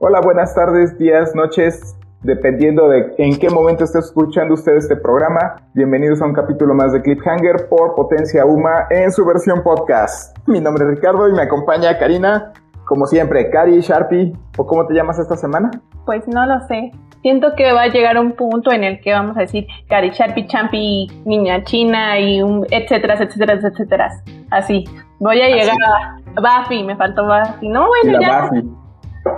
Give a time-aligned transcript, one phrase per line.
[0.00, 5.56] Hola, buenas tardes, días, noches, dependiendo de en qué momento esté escuchando usted este programa.
[5.74, 10.38] Bienvenidos a un capítulo más de Cliffhanger por Potencia Uma en su versión podcast.
[10.46, 12.52] Mi nombre es Ricardo y me acompaña Karina,
[12.84, 15.68] como siempre, Cari, Sharpie, ¿o cómo te llamas esta semana?
[16.06, 16.92] Pues no lo sé.
[17.22, 20.46] Siento que va a llegar un punto en el que vamos a decir Cari, Sharpie,
[20.46, 24.10] Champi, Niña China y un etcétera, etcétera, etcétera.
[24.52, 24.84] Así.
[25.18, 27.68] Voy a llegar a Buffy, me faltó Buffy.
[27.68, 28.42] No, bueno, la ya.
[28.42, 28.87] Buffy.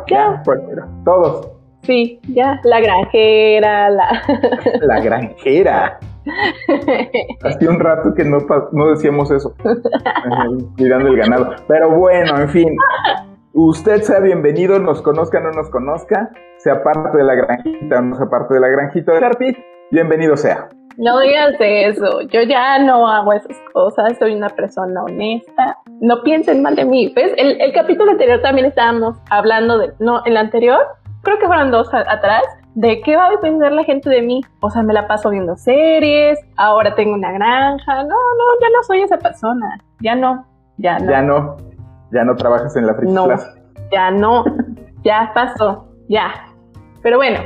[0.09, 0.61] Ya, pues,
[1.05, 1.51] todos.
[1.83, 2.61] Sí, ya.
[2.65, 4.23] La granjera, la.
[4.83, 5.99] La granjera.
[7.43, 8.39] Hace un rato que no,
[8.73, 9.55] no decíamos eso.
[10.77, 11.55] Cuidando el ganado.
[11.67, 12.77] Pero bueno, en fin.
[13.53, 18.03] Usted sea bienvenido, nos conozca o no nos conozca, sea parte de la granjita o
[18.03, 20.69] no sea parte de la granjita de Sharpie, bienvenido sea.
[20.97, 22.21] No digas eso.
[22.23, 24.19] Yo ya no hago esas cosas.
[24.19, 25.79] Soy una persona honesta.
[26.01, 27.13] No piensen mal de mí.
[27.15, 27.33] ¿Ves?
[27.37, 29.93] El, el capítulo anterior también estábamos hablando de.
[29.99, 30.79] No, el anterior,
[31.23, 32.43] creo que fueron dos a- atrás.
[32.75, 34.41] ¿De qué va a pensar la gente de mí?
[34.61, 37.95] O sea, me la paso viendo series, ahora tengo una granja.
[38.05, 39.79] No, no, ya no soy esa persona.
[40.01, 40.47] Ya no,
[40.79, 41.57] ya no, Ya no,
[42.13, 43.27] ya no trabajas en la Friki No.
[43.93, 44.45] Ya no,
[45.03, 46.31] ya pasó, ya.
[47.03, 47.41] Pero bueno,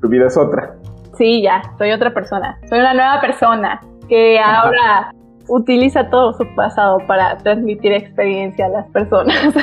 [0.00, 0.74] Tu vida es otra.
[1.18, 2.58] Sí, ya, soy otra persona.
[2.68, 5.12] Soy una nueva persona que ahora
[5.50, 9.36] utiliza todo su pasado para transmitir experiencia a las personas.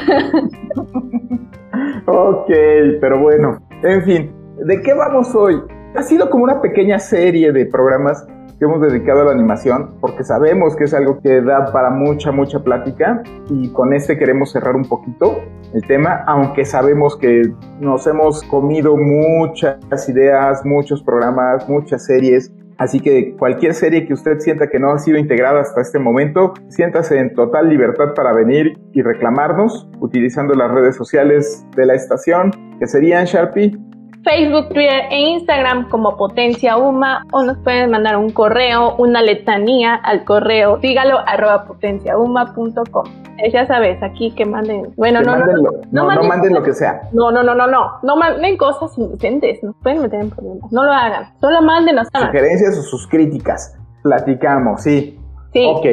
[2.09, 2.47] Ok,
[3.01, 4.31] pero bueno, en fin,
[4.65, 5.61] ¿de qué vamos hoy?
[5.93, 8.25] Ha sido como una pequeña serie de programas
[8.57, 12.31] que hemos dedicado a la animación, porque sabemos que es algo que da para mucha,
[12.31, 15.41] mucha plática, y con este queremos cerrar un poquito
[15.73, 17.41] el tema, aunque sabemos que
[17.79, 24.39] nos hemos comido muchas ideas, muchos programas, muchas series, Así que cualquier serie que usted
[24.39, 28.77] sienta que no ha sido integrada hasta este momento, siéntase en total libertad para venir
[28.93, 33.77] y reclamarnos utilizando las redes sociales de la estación, que serían Sharpie.
[34.27, 39.95] Facebook, Twitter e Instagram como Potencia Uma o nos pueden mandar un correo, una letanía
[39.95, 43.05] al correo, dígalo arroba potenciauma.com.
[43.37, 46.23] Eh, ya sabes, aquí que manden, bueno, que no, no, manden no, lo- no, no
[46.27, 47.01] manden lo que sea.
[47.13, 50.83] no, no, no, no, no, no manden cosas indecentes, nos pueden meter en problemas, no
[50.83, 52.07] lo hagan, solo mándenos.
[52.13, 53.77] Sugerencias o sus críticas.
[54.03, 55.17] Platicamos, sí.
[55.53, 55.85] Sí, Ok.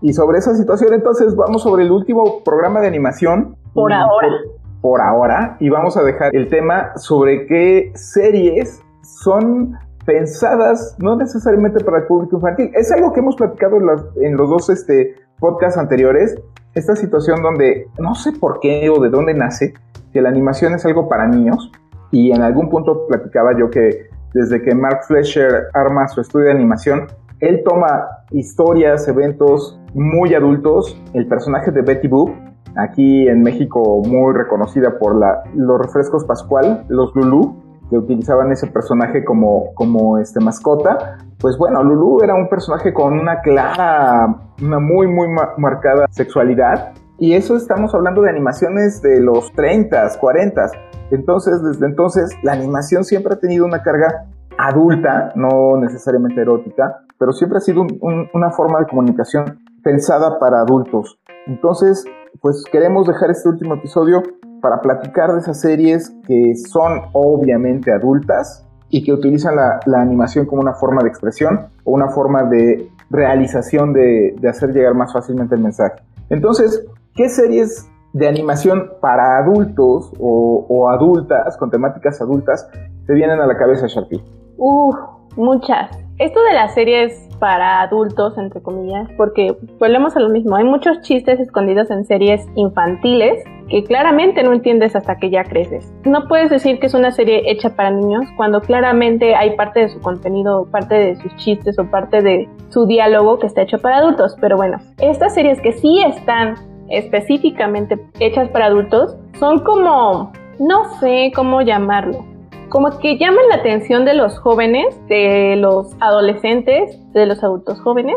[0.00, 3.56] Y sobre esa situación, entonces vamos sobre el último programa de animación.
[3.74, 4.28] Por ahora.
[4.28, 5.56] Por, por ahora.
[5.60, 12.04] Y vamos a dejar el tema sobre qué series son pensadas no necesariamente para el
[12.04, 12.70] público infantil.
[12.74, 13.76] Es algo que hemos platicado
[14.16, 16.34] en, los dos este, podcasts anteriores.
[16.74, 19.74] Esta situación donde no sé por qué o de dónde nace
[20.12, 21.70] que la animación es algo para niños.
[22.10, 26.52] Y en algún punto platicaba yo que desde que Mark Fleischer arma su estudio de
[26.52, 27.06] animación,
[27.40, 31.00] él toma historias, eventos muy adultos.
[31.12, 32.30] El personaje de Betty Boop,
[32.78, 37.56] aquí en México muy reconocida por la, los refrescos Pascual, los Lulú,
[37.90, 41.18] que utilizaban ese personaje como, como este, mascota.
[41.40, 44.26] Pues bueno, Lulú era un personaje con una clara,
[44.62, 46.92] una muy, muy ma- marcada sexualidad.
[47.18, 50.70] Y eso estamos hablando de animaciones de los 30s, 40s.
[51.10, 54.26] Entonces, desde entonces, la animación siempre ha tenido una carga
[54.58, 60.38] adulta, no necesariamente erótica, pero siempre ha sido un- un- una forma de comunicación pensada
[60.38, 61.18] para adultos.
[61.46, 62.04] Entonces,
[62.40, 64.22] pues queremos dejar este último episodio
[64.60, 70.62] para platicar de esas series que son obviamente adultas y que utilizan la, animación como
[70.62, 75.62] una forma de expresión o una forma de realización de, hacer llegar más fácilmente el
[75.62, 76.02] mensaje.
[76.30, 82.68] Entonces, ¿qué series de animación para adultos o, o adultas, con temáticas adultas,
[83.06, 84.22] te vienen a la cabeza, Sharpie?
[84.56, 84.96] Uf,
[85.38, 85.90] muchas.
[86.18, 90.56] Esto de las series para adultos, entre comillas, porque volvemos a lo mismo.
[90.56, 95.94] Hay muchos chistes escondidos en series infantiles que claramente no entiendes hasta que ya creces.
[96.04, 99.88] No puedes decir que es una serie hecha para niños cuando claramente hay parte de
[99.90, 103.98] su contenido, parte de sus chistes o parte de su diálogo que está hecho para
[103.98, 104.36] adultos.
[104.40, 106.56] Pero bueno, estas series que sí están
[106.88, 112.37] específicamente hechas para adultos son como, no sé cómo llamarlo
[112.68, 118.16] como que llaman la atención de los jóvenes, de los adolescentes, de los adultos jóvenes,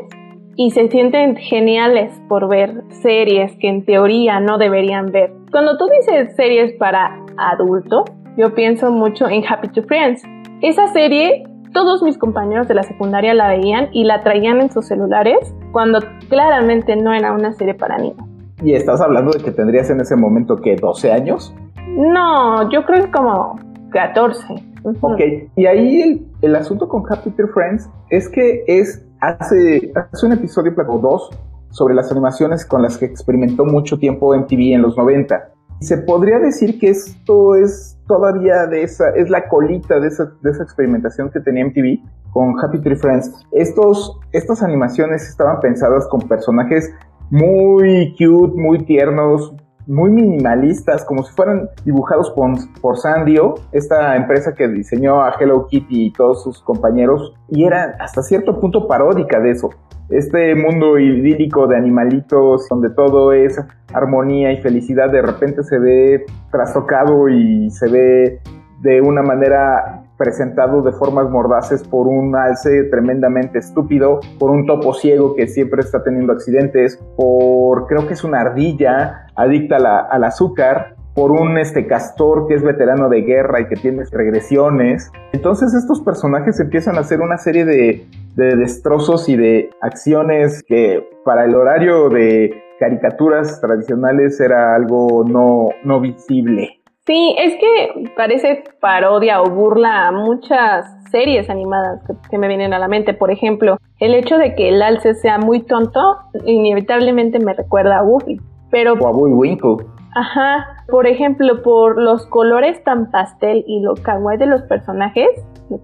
[0.55, 5.31] y se sienten geniales por ver series que en teoría no deberían ver.
[5.51, 8.03] Cuando tú dices series para adultos,
[8.37, 10.23] yo pienso mucho en Happy to Friends.
[10.61, 11.43] Esa serie,
[11.73, 15.99] todos mis compañeros de la secundaria la veían y la traían en sus celulares cuando
[16.29, 18.25] claramente no era una serie para niños.
[18.63, 21.55] ¿Y estás hablando de que tendrías en ese momento que 12 años?
[21.87, 23.55] No, yo creo que como
[23.91, 24.43] 14.
[24.83, 24.97] Ujú.
[25.01, 25.19] Ok,
[25.55, 30.33] y ahí el, el asunto con Happy Tree Friends es que es hace, hace un
[30.33, 31.29] episodio, o dos,
[31.69, 35.51] sobre las animaciones con las que experimentó mucho tiempo MTV en los 90.
[35.79, 40.51] Se podría decir que esto es todavía de esa, es la colita de esa, de
[40.51, 41.99] esa experimentación que tenía MTV
[42.33, 43.31] con Happy Tree Friends.
[43.51, 46.91] Estos, estas animaciones estaban pensadas con personajes
[47.29, 49.53] muy cute, muy tiernos,
[49.87, 56.07] muy minimalistas, como si fueran dibujados por, Sandio, esta empresa que diseñó a Hello Kitty
[56.07, 59.69] y todos sus compañeros, y era hasta cierto punto paródica de eso.
[60.09, 63.59] Este mundo idílico de animalitos, donde todo es
[63.93, 68.41] armonía y felicidad, de repente se ve trastocado y se ve
[68.81, 74.93] de una manera presentado de formas mordaces por un alce tremendamente estúpido, por un topo
[74.93, 80.95] ciego que siempre está teniendo accidentes, por creo que es una ardilla adicta al azúcar,
[81.15, 85.11] por un este castor que es veterano de guerra y que tiene regresiones.
[85.33, 91.03] Entonces estos personajes empiezan a hacer una serie de, de destrozos y de acciones que
[91.25, 96.80] para el horario de caricaturas tradicionales era algo no, no visible.
[97.07, 101.99] Sí, es que parece parodia o burla a muchas series animadas
[102.29, 103.15] que, me vienen a la mente.
[103.15, 108.03] Por ejemplo, el hecho de que el alce sea muy tonto inevitablemente me recuerda a
[108.03, 108.39] Woofy.
[108.69, 109.77] Pero, o a Winkle.
[110.13, 115.27] Ajá, por ejemplo, por los colores tan pastel y lo kawaii de los personajes,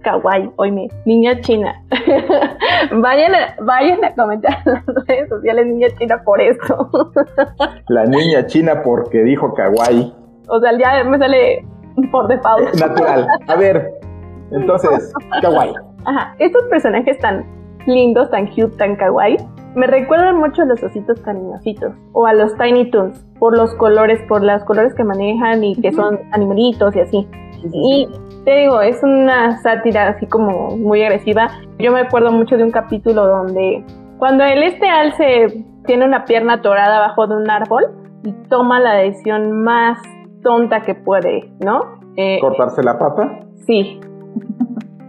[0.01, 1.73] kawaii, oíme, niña china.
[2.91, 6.89] vayan, a, vayan a comentar en las redes sociales niña china por esto.
[7.87, 10.13] La niña china porque dijo kawaii.
[10.47, 11.65] O sea, ya me sale
[12.11, 12.73] por default.
[12.79, 13.27] Natural.
[13.47, 13.93] A ver,
[14.51, 15.73] entonces, kawaii.
[16.05, 17.45] Ajá, estos personajes tan
[17.85, 19.37] lindos, tan cute, tan kawaii,
[19.75, 24.19] me recuerdan mucho a los ositos cariñositos o a los Tiny Toons por los colores,
[24.27, 27.27] por los colores que manejan y que son animalitos y así.
[27.73, 28.07] Y
[28.43, 31.49] te digo, es una sátira así como muy agresiva.
[31.79, 33.85] Yo me acuerdo mucho de un capítulo donde
[34.17, 37.85] cuando el este alce tiene una pierna atorada abajo de un árbol
[38.23, 39.99] y toma la decisión más
[40.43, 41.99] tonta que puede, ¿no?
[42.15, 43.39] Eh, ¿Cortarse la pata?
[43.65, 43.99] Sí.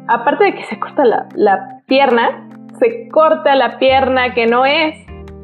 [0.08, 2.48] Aparte de que se corta la, la pierna,
[2.78, 4.94] se corta la pierna que no es.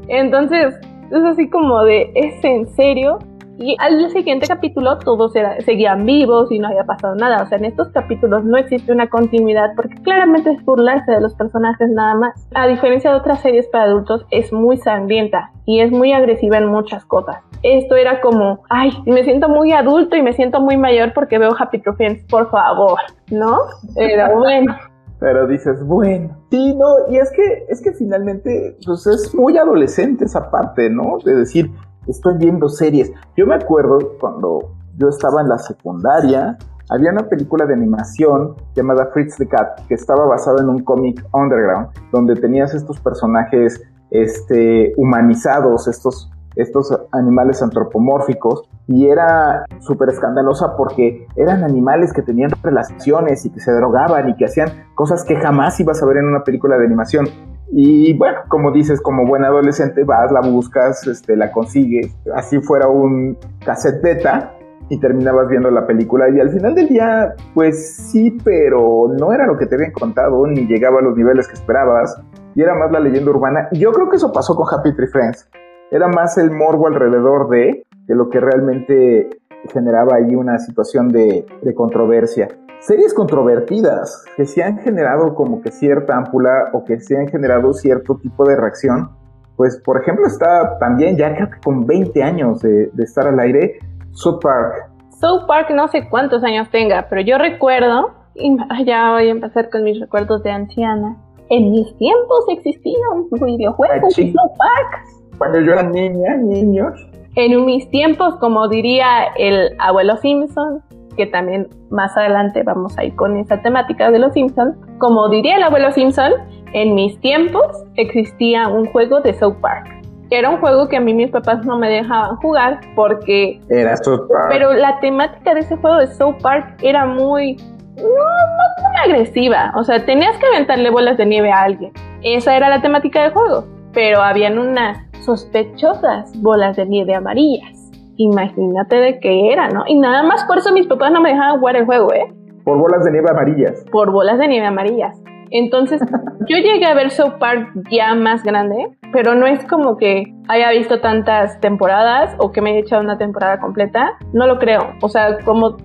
[0.09, 0.79] Entonces,
[1.11, 3.19] es así como de, ¿es en serio?
[3.59, 7.43] Y al siguiente capítulo todos era, seguían vivos y no había pasado nada.
[7.43, 11.35] O sea, en estos capítulos no existe una continuidad porque claramente es burlarse de los
[11.35, 12.49] personajes nada más.
[12.55, 16.67] A diferencia de otras series para adultos, es muy sangrienta y es muy agresiva en
[16.67, 17.37] muchas cosas.
[17.65, 21.51] Esto era como, ay, me siento muy adulto y me siento muy mayor porque veo
[21.59, 22.99] Happy True Friends, por favor,
[23.31, 23.59] ¿no?
[23.97, 24.77] Era bueno.
[25.19, 26.37] Pero dices, bueno.
[26.51, 31.17] Sí, no, y es que, es que finalmente, pues es muy adolescente esa parte, ¿no?
[31.25, 31.71] De decir,
[32.07, 33.11] estoy viendo series.
[33.35, 36.59] Yo me acuerdo cuando yo estaba en la secundaria,
[36.91, 41.25] había una película de animación llamada Fritz the Cat, que estaba basada en un cómic
[41.33, 50.77] underground, donde tenías estos personajes este, humanizados, estos, estos animales antropomórficos, y era súper escandalosa
[50.77, 55.37] porque eran animales que tenían relaciones y que se drogaban y que hacían cosas que
[55.37, 57.27] jamás ibas a ver en una película de animación.
[57.73, 62.89] Y bueno, como dices, como buen adolescente, vas, la buscas, este, la consigues, así fuera
[62.89, 64.55] un cassette beta
[64.91, 69.47] y terminabas viendo la película y al final del día, pues sí, pero no era
[69.47, 72.21] lo que te habían contado, ni llegaba a los niveles que esperabas,
[72.55, 73.69] y era más la leyenda urbana.
[73.73, 75.49] Y yo creo que eso pasó con Happy Tree Friends.
[75.95, 79.31] Era más el morbo alrededor de que lo que realmente
[79.73, 82.49] generaba ahí una situación de, de controversia
[82.81, 87.73] series controvertidas que se han generado como que cierta ámpula o que se han generado
[87.73, 89.11] cierto tipo de reacción.
[89.57, 93.79] Pues, por ejemplo, está también ya creo que con 20 años de, estar al aire,
[94.13, 94.91] South Park.
[95.19, 98.55] South Park no sé cuántos años tenga, pero yo recuerdo, y
[98.85, 101.17] ya voy a empezar con mis recuerdos de anciana.
[101.49, 105.24] En mis tiempos existía un videojuego de South Park.
[105.39, 106.93] Cuando yo era niña, niños.
[107.37, 110.83] En mis tiempos, como diría el abuelo Simpson,
[111.17, 114.77] que también más adelante vamos a ir con esa temática de los Simpsons.
[114.99, 116.33] Como diría el abuelo Simpson,
[116.73, 119.89] en mis tiempos existía un juego de South Park.
[120.31, 123.61] Era un juego que a mí mis papás no me dejaban jugar porque...
[123.69, 124.47] Era South Park.
[124.49, 127.57] Pero la temática de ese juego de South Park era muy...
[127.97, 129.73] No, no muy agresiva.
[129.77, 131.93] O sea, tenías que aventarle bolas de nieve a alguien.
[132.23, 133.67] Esa era la temática del juego.
[133.95, 137.85] Pero habían unas sospechosas bolas de nieve amarillas
[138.17, 139.85] imagínate de qué era, ¿no?
[139.87, 142.33] Y nada más por eso mis papás no me dejaban jugar el juego, ¿eh?
[142.65, 143.85] Por bolas de nieve amarillas.
[143.91, 145.21] Por bolas de nieve amarillas.
[145.51, 146.01] Entonces,
[146.49, 150.71] yo llegué a ver South Park ya más grande, pero no es como que haya
[150.71, 154.13] visto tantas temporadas o que me haya echado una temporada completa.
[154.33, 154.95] No lo creo.
[155.03, 155.77] O sea, como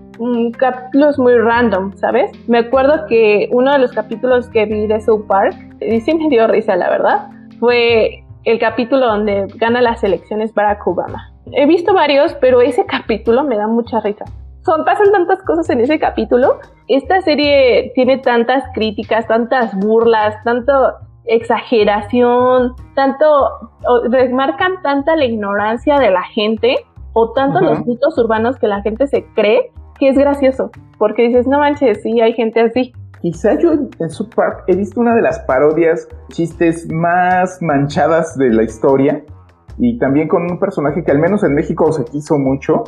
[0.57, 2.31] capítulos muy random, ¿sabes?
[2.47, 6.27] Me acuerdo que uno de los capítulos que vi de South Park, y sí me
[6.29, 11.93] dio risa, la verdad, fue el capítulo donde gana las elecciones Barack Obama He visto
[11.93, 14.25] varios, pero ese capítulo me da mucha risa.
[14.65, 16.59] Son, pasan tantas cosas en ese capítulo.
[16.87, 20.71] Esta serie tiene tantas críticas, tantas burlas, tanto
[21.25, 23.25] exageración, tanto,
[24.09, 26.75] remarcan tanta la ignorancia de la gente
[27.13, 31.45] o tanto los mitos urbanos que la gente se cree que es gracioso, porque dices,
[31.45, 32.93] no manches, sí, hay gente así.
[33.21, 34.63] Quizá yo en South Park.
[34.67, 39.23] He visto una de las parodias, chistes más manchadas de la historia.
[39.77, 42.83] Y también con un personaje que al menos en México se quiso mucho,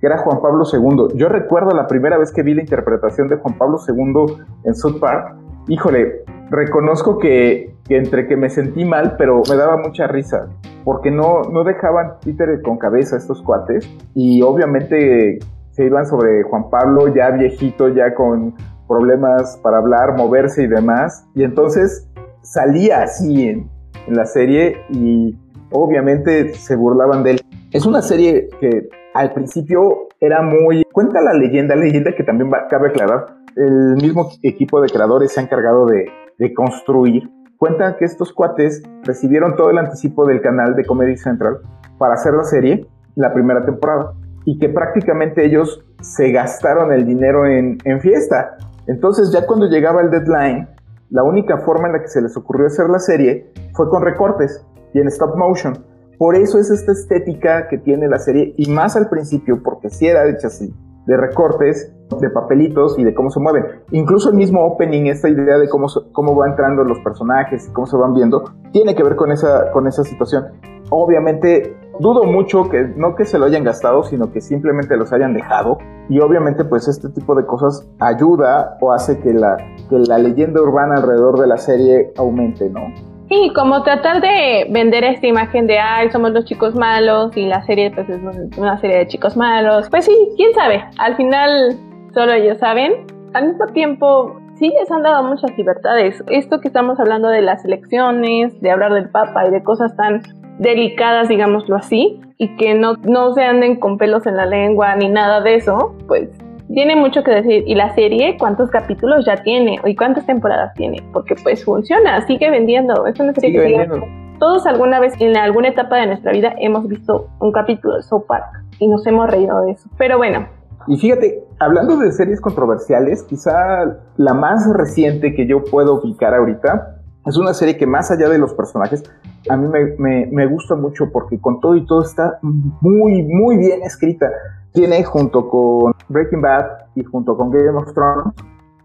[0.00, 1.16] que era Juan Pablo II.
[1.16, 5.00] Yo recuerdo la primera vez que vi la interpretación de Juan Pablo II en South
[5.00, 5.36] Park,
[5.68, 10.48] híjole, reconozco que, entre que me sentí mal, pero me daba mucha risa,
[10.84, 13.88] porque no, no dejaban Twitter con cabeza estos cuates.
[14.14, 15.38] Y obviamente
[15.70, 18.54] se iban sobre Juan Pablo ya viejito, ya con
[18.88, 21.26] problemas para hablar, moverse y demás.
[21.34, 22.08] Y entonces
[22.42, 23.70] salía así en,
[24.08, 25.34] la serie y
[25.70, 27.40] obviamente se burlaban de él.
[27.72, 30.84] Es una serie que al principio era muy...
[30.92, 33.36] Cuenta la leyenda, leyenda que también cabe aclarar.
[33.56, 36.06] El mismo equipo de creadores se ha encargado de,
[36.38, 37.30] de construir.
[37.56, 41.60] Cuenta que estos cuates recibieron todo el anticipo del canal de Comedy Central
[41.96, 42.86] para hacer la serie
[43.16, 44.12] la primera temporada
[44.44, 48.56] y que prácticamente ellos se gastaron el dinero en, en fiesta.
[48.86, 50.68] Entonces ya cuando llegaba el deadline,
[51.10, 54.64] la única forma en la que se les ocurrió hacer la serie fue con recortes
[54.92, 55.84] y en stop motion.
[56.18, 60.06] Por eso es esta estética que tiene la serie y más al principio, porque si
[60.06, 60.74] era hecha así,
[61.06, 63.64] de recortes, de papelitos y de cómo se mueven.
[63.90, 67.96] Incluso el mismo opening, esta idea de cómo, cómo van entrando los personajes cómo se
[67.96, 70.44] van viendo, tiene que ver con esa, con esa situación.
[70.90, 75.34] Obviamente dudo mucho que no que se lo hayan gastado, sino que simplemente los hayan
[75.34, 75.78] dejado.
[76.08, 79.56] Y obviamente pues este tipo de cosas ayuda o hace que la,
[79.88, 83.13] que la leyenda urbana alrededor de la serie aumente, ¿no?
[83.34, 87.64] Sí, como tratar de vender esta imagen de, ay, somos los chicos malos y la
[87.64, 88.20] serie pues es
[88.56, 89.90] una serie de chicos malos.
[89.90, 91.76] Pues sí, quién sabe, al final
[92.12, 92.92] solo ellos saben.
[93.32, 96.22] Al mismo tiempo, sí les han dado muchas libertades.
[96.28, 100.22] Esto que estamos hablando de las elecciones, de hablar del Papa y de cosas tan
[100.60, 105.08] delicadas, digámoslo así, y que no, no se anden con pelos en la lengua ni
[105.08, 106.30] nada de eso, pues
[106.72, 107.64] tiene mucho que decir.
[107.66, 109.80] Y la serie, ¿cuántos capítulos ya tiene?
[109.84, 111.02] ¿Y cuántas temporadas tiene?
[111.12, 113.06] Porque pues funciona, sigue vendiendo.
[113.06, 114.00] Es una serie que
[114.38, 118.24] Todos alguna vez en alguna etapa de nuestra vida hemos visto un capítulo de South
[118.26, 118.46] Park
[118.78, 119.88] y nos hemos reído de eso.
[119.98, 120.46] Pero bueno.
[120.86, 126.94] Y fíjate, hablando de series controversiales, quizá la más reciente que yo puedo ubicar ahorita
[127.26, 129.02] es una serie que más allá de los personajes,
[129.48, 129.66] a mí
[129.98, 134.30] me, gusta mucho porque con todo y todo está muy, muy bien escrita.
[134.74, 136.66] Tiene junto con Breaking Bad
[136.96, 138.34] y junto con Game of Thrones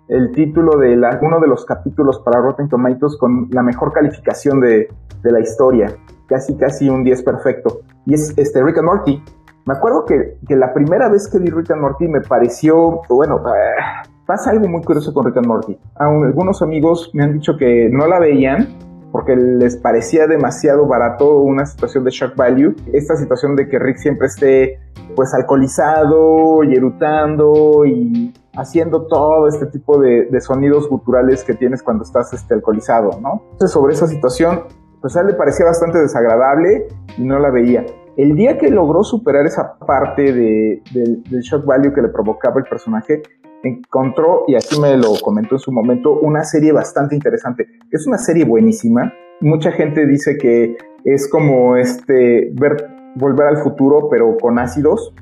[0.08, 4.88] el título de uno de los capítulos para Rotten Tomatoes con la mejor calificación de,
[5.24, 5.91] la historia.
[6.27, 7.81] Casi, casi un 10 perfecto.
[8.05, 9.24] Y es este Rick and Morty.
[9.65, 14.05] Me acuerdo que, la primera vez que vi Rick and Morty me pareció, bueno, eh,
[14.27, 15.75] pasa algo muy curioso con Rick and Morty.
[15.96, 18.67] Algunos amigos me han dicho que no la veían
[19.12, 22.75] porque les parecía demasiado barato una situación de shock value.
[22.94, 24.80] Esta situación de que Rick siempre esté
[25.16, 32.04] pues alcoholizado y erutando y haciendo todo este tipo de, sonidos guturales que tienes cuando
[32.04, 33.44] estás este, alcoholizado, ¿no?
[33.51, 34.63] Entonces sobre esa situación,
[35.01, 36.88] pues a él le parecía bastante desagradable
[37.18, 37.86] y no la veía.
[38.18, 43.22] El día que logró superar esa parte del shock value que le provocaba el personaje,
[43.63, 47.68] encontró, y así me lo comentó en su momento, una serie bastante interesante.
[47.92, 49.13] Es una serie buenísima.
[49.42, 55.13] Mucha gente dice que es como este ver volver al futuro, pero con ácidos.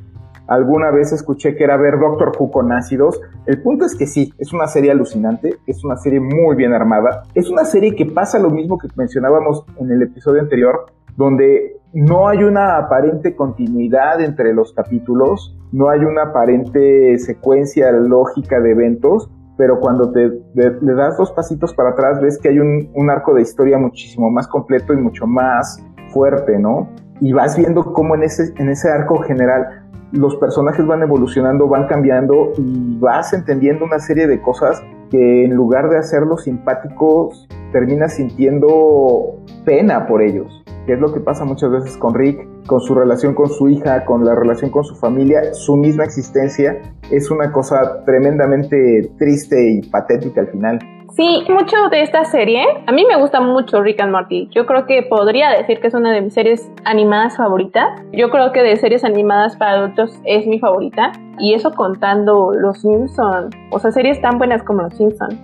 [0.47, 3.19] Alguna vez escuché que era ver Doctor Who con ácidos.
[3.45, 7.23] El punto es que sí, es una serie alucinante, es una serie muy bien armada.
[7.35, 10.85] Es una serie que pasa lo mismo que mencionábamos en el episodio anterior,
[11.17, 18.59] donde no hay una aparente continuidad entre los capítulos, no hay una aparente secuencia lógica
[18.59, 23.09] de eventos, pero cuando te, le das dos pasitos para atrás ves que hay un,
[23.09, 26.89] arco de historia muchísimo más completo y mucho más fuerte, ¿no?
[27.19, 32.97] Y vas viendo cómo en ese arco general los personajes van evolucionando, van cambiando y
[32.99, 40.05] vas entendiendo una serie de cosas que en lugar de hacerlos simpáticos, terminas sintiendo pena
[40.05, 43.49] por ellos que es lo que pasa muchas veces con Rick, con su relación con
[43.49, 49.11] su hija, con la relación con su familia, su misma existencia, es una cosa tremendamente
[49.19, 50.79] triste y patética al final.
[51.15, 54.49] Sí, mucho de esta serie, a mí me gusta mucho Rick and Morty.
[54.51, 58.01] Yo creo que podría decir que es una de mis series animadas favoritas.
[58.13, 61.11] Yo creo que de series animadas para adultos es mi favorita.
[61.39, 63.55] Y eso contando Los Simpsons.
[63.71, 65.35] O sea, series tan buenas como Los Simpsons.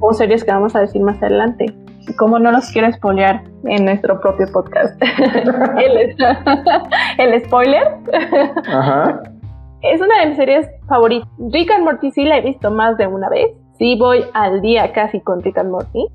[0.00, 1.66] O series que vamos a decir más adelante.
[2.14, 5.00] Como no los quiero spoilear en nuestro propio podcast,
[5.78, 6.16] el,
[7.18, 7.82] el spoiler.
[8.68, 9.22] Ajá.
[9.82, 11.28] Es una de mis series favoritas.
[11.52, 13.48] Rick and Morty sí la he visto más de una vez.
[13.78, 16.06] Sí voy al día casi con Rick and Morty.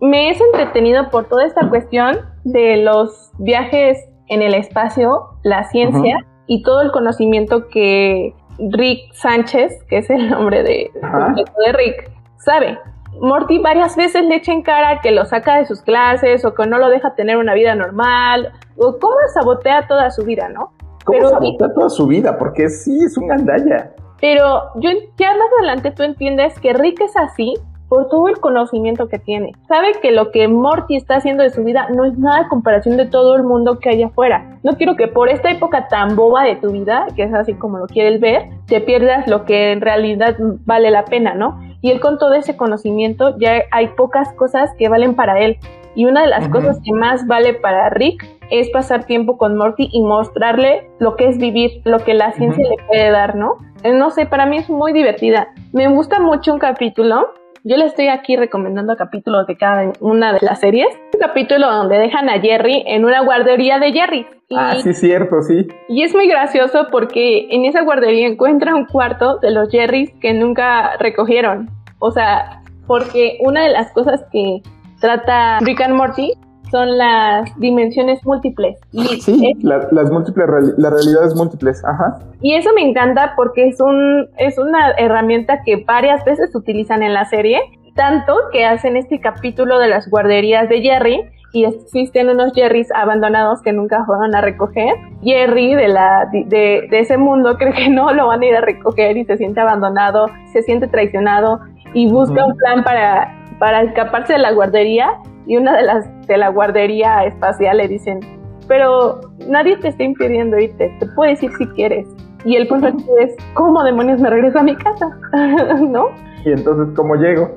[0.00, 3.98] Me he entretenido por toda esta cuestión de los viajes
[4.28, 10.30] en el espacio, la ciencia y todo el conocimiento que Rick Sánchez, que es el
[10.30, 12.78] nombre de, de Rick, sabe.
[13.20, 16.66] Morty varias veces le echa en cara que lo saca de sus clases o que
[16.66, 20.72] no lo deja tener una vida normal o cómo sabotea toda su vida, ¿no?
[21.04, 22.38] ¿Cómo pero, sabotea toda su vida?
[22.38, 23.92] Porque sí, es un gandalla.
[24.20, 27.54] Pero yo ya más adelante tú entiendes que Rick es así
[27.92, 29.52] por todo el conocimiento que tiene.
[29.68, 32.96] Sabe que lo que Morty está haciendo de su vida no es nada en comparación
[32.96, 34.58] de todo el mundo que hay afuera.
[34.62, 37.76] No quiero que por esta época tan boba de tu vida, que es así como
[37.76, 41.60] lo quieres ver, te pierdas lo que en realidad vale la pena, ¿no?
[41.82, 45.58] Y él con todo ese conocimiento ya hay pocas cosas que valen para él.
[45.94, 49.88] Y una de las cosas que más vale para Rick es pasar tiempo con Morty
[49.92, 53.56] y mostrarle lo que es vivir, lo que la ciencia le puede dar, ¿no?
[53.82, 55.48] Eh, no sé, para mí es muy divertida.
[55.72, 57.26] Me gusta mucho un capítulo
[57.64, 60.88] yo le estoy aquí recomendando capítulos de cada una de las series.
[61.14, 64.26] Un capítulo donde dejan a Jerry en una guardería de Jerry.
[64.56, 65.68] ah, sí, cierto, sí.
[65.88, 70.34] Y es muy gracioso porque en esa guardería encuentra un cuarto de los Jerrys que
[70.34, 71.70] nunca recogieron.
[72.00, 74.60] O sea, porque una de las cosas que
[75.00, 76.32] trata Rick and Morty
[76.72, 78.80] son las dimensiones múltiples.
[78.92, 80.48] Y sí, las múltiples,
[80.78, 82.18] las realidades múltiples, ajá.
[82.40, 87.12] Y eso me encanta porque es, un, es una herramienta que varias veces utilizan en
[87.12, 87.60] la serie,
[87.94, 91.20] tanto que hacen este capítulo de las guarderías de Jerry
[91.52, 94.94] y existen unos Jerrys abandonados que nunca fueron a recoger.
[95.22, 98.62] Jerry de, la, de, de ese mundo cree que no lo van a ir a
[98.62, 101.60] recoger y se siente abandonado, se siente traicionado
[101.92, 106.36] y busca un plan para, para escaparse de la guardería y una de las de
[106.36, 108.20] la guardería espacial le dicen,
[108.68, 112.06] pero nadie te está impidiendo irte, te puedes ir si quieres.
[112.44, 112.88] Y el punto
[113.20, 115.10] es, ¿cómo demonios me regreso a mi casa?
[115.80, 116.08] ¿No?
[116.44, 117.50] Y entonces, ¿cómo llego?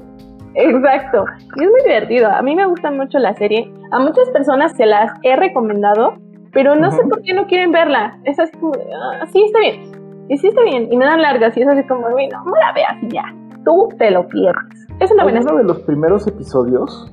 [0.53, 1.25] Exacto.
[1.55, 2.29] Y es muy divertido.
[2.29, 3.71] A mí me gusta mucho la serie.
[3.91, 6.13] A muchas personas se las he recomendado,
[6.53, 8.17] pero no sé por qué no quieren verla.
[8.23, 9.91] Es así como, ah, sí, está bien.
[10.29, 10.91] Y sí, está bien.
[10.91, 13.23] Y me dan largas y es así como, bueno, no la veas y ya.
[13.65, 14.87] Tú te lo pierdes.
[14.99, 17.11] Es una buena Uno de los primeros episodios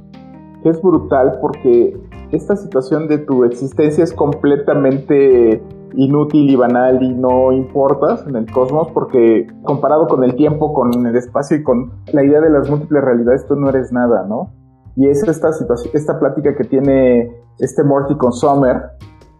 [0.70, 1.96] es brutal porque
[2.30, 5.62] esta situación de tu existencia es completamente
[5.94, 11.06] inútil y banal y no importas en el cosmos porque comparado con el tiempo, con
[11.06, 14.50] el espacio y con la idea de las múltiples realidades, tú no eres nada, ¿no?
[14.96, 18.82] Y es esta situación, esta plática que tiene este Morty con Summer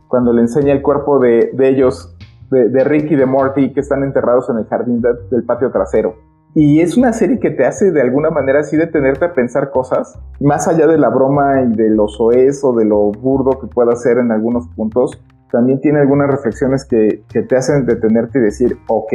[0.09, 2.15] cuando le enseña el cuerpo de, ellos,
[2.51, 6.15] de, de, Rick y de Morty, que están enterrados en el jardín del patio trasero.
[6.55, 10.19] Y es una serie que te hace de alguna manera así detenerte a pensar cosas,
[10.39, 13.97] más allá de la broma y de lo soez o de lo burdo que pueda
[13.97, 15.19] ser en algunos puntos,
[15.51, 19.11] también tiene algunas reflexiones que, que te hacen detenerte y decir, ok,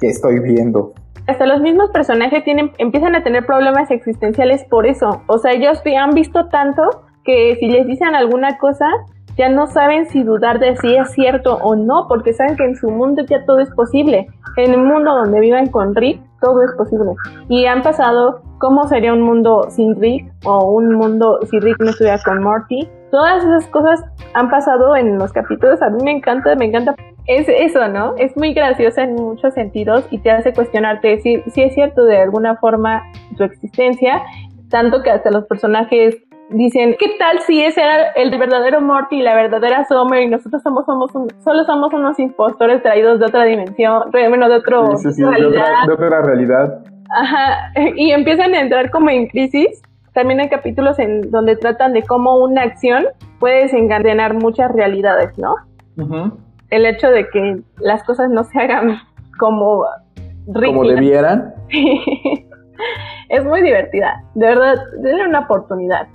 [0.00, 0.92] ¿qué estoy viendo?
[1.26, 5.22] Hasta los mismos personajes tienen, empiezan a tener problemas existenciales por eso.
[5.28, 6.82] O sea, ellos han visto tanto
[7.24, 8.86] que si les dicen alguna cosa,
[9.36, 12.76] ya no saben si dudar de si es cierto o no, porque saben que en
[12.76, 14.26] su mundo ya todo es posible.
[14.56, 17.12] En el mundo donde viven con Rick, todo es posible.
[17.48, 21.90] Y han pasado cómo sería un mundo sin Rick o un mundo si Rick no
[21.90, 22.88] estuviera con Morty.
[23.10, 25.82] Todas esas cosas han pasado en los capítulos.
[25.82, 26.94] A mí me encanta, me encanta.
[27.26, 28.14] Es eso, ¿no?
[28.16, 32.18] Es muy graciosa en muchos sentidos y te hace cuestionarte si, si es cierto de
[32.20, 33.02] alguna forma
[33.36, 34.22] tu existencia,
[34.70, 36.16] tanto que hasta los personajes
[36.50, 40.62] dicen, ¿qué tal si ese era el verdadero Morty y la verdadera Summer y nosotros
[40.62, 41.10] somos, somos
[41.42, 46.84] solo somos unos impostores traídos de otra dimensión, bueno, de, otro, de, otra, realidad?
[47.10, 49.82] Ajá, y empiezan a entrar como en crisis.
[50.12, 53.06] También hay capítulos en donde tratan de cómo una acción
[53.38, 55.54] puede desencadenar muchas realidades, ¿no?
[56.70, 58.98] El hecho de que las cosas no se hagan
[59.38, 59.84] como
[60.46, 61.54] como debieran.
[63.28, 64.22] es muy divertida.
[64.34, 66.08] De verdad, denle una oportunidad.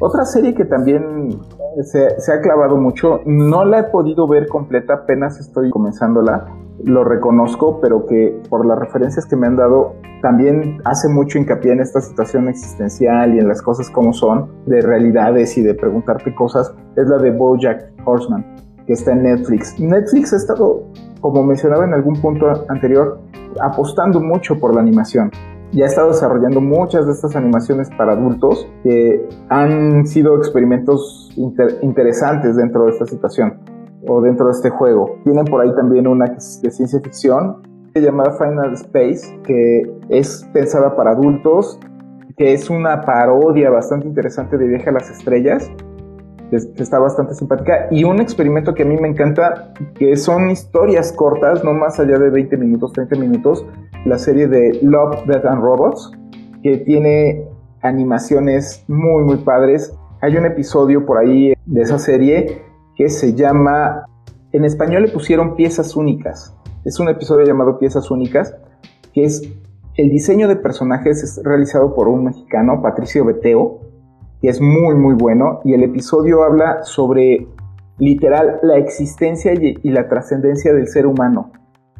[0.00, 1.40] Otra serie que también
[1.82, 6.46] se, ha clavado mucho, no la he podido ver completa, apenas estoy comenzándola,
[6.84, 11.72] lo reconozco, pero que por las referencias que me han dado, también hace mucho hincapié
[11.72, 16.32] en esta situación existencial y en las cosas como son, de realidades y de preguntarte
[16.32, 18.46] cosas, es la de Bojack Horseman,
[18.86, 19.80] que está en Netflix.
[19.80, 20.84] Netflix ha estado,
[21.20, 23.18] como mencionaba en algún punto anterior,
[23.60, 25.32] apostando mucho por la animación
[25.72, 31.30] ya ha estado desarrollando muchas de estas animaciones para adultos que han sido experimentos
[31.82, 33.60] interesantes dentro de esta situación
[34.06, 35.18] o dentro de este juego.
[35.24, 37.62] Tienen por ahí también una de ciencia ficción
[38.00, 41.78] llamada Final Space, que es pensada para adultos,
[42.36, 45.70] que es una parodia bastante interesante de Viaje a las Estrellas,
[46.50, 51.12] que está bastante simpática, y un experimento que a mí me encanta, que son historias
[51.12, 53.66] cortas, no más allá de 20 minutos, 30 minutos,
[54.04, 56.12] la serie de Love, Death and Robots,
[56.62, 57.46] que tiene
[57.82, 59.92] animaciones muy, muy padres.
[60.20, 62.62] Hay un episodio por ahí de esa serie
[62.96, 64.04] que se llama,
[64.52, 66.54] en español le pusieron piezas únicas.
[66.84, 68.56] Es un episodio llamado Piezas Únicas,
[69.12, 69.42] que es
[69.96, 73.80] el diseño de personajes es realizado por un mexicano, Patricio Beteo,
[74.40, 75.60] que es muy, muy bueno.
[75.64, 77.48] Y el episodio habla sobre,
[77.98, 81.50] literal, la existencia y, y la trascendencia del ser humano,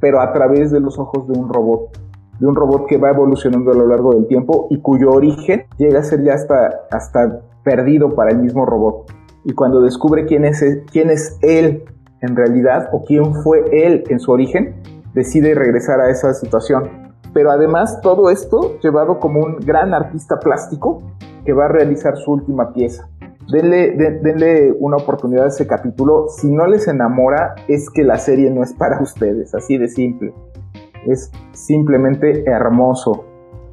[0.01, 2.09] pero a través de los ojos de un robot
[2.39, 6.01] de un robot que va evolucionando a lo largo del tiempo y cuyo origen llega
[6.01, 9.13] a ser ya hasta, hasta perdido para el mismo robot.
[9.45, 11.85] Y cuando descubre quién es, quién es él
[12.21, 14.75] en realidad o quién fue él en su origen,
[15.15, 17.13] decide regresar a esa situación.
[17.35, 21.03] Pero además todo esto llevado como un gran artista plástico
[21.45, 23.09] que va a realizar su última pieza.
[23.51, 26.29] Denle, denle, una oportunidad a ese capítulo.
[26.29, 30.33] Si no les enamora, es que la serie no es para ustedes, así de simple
[31.07, 33.25] es simplemente hermoso.